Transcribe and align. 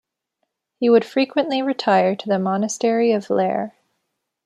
He 0.79 0.89
would 0.89 1.05
frequently 1.05 1.61
retire 1.61 2.15
to 2.15 2.27
the 2.27 2.39
Monastery 2.39 3.11
of 3.11 3.29
Leyre. 3.29 3.73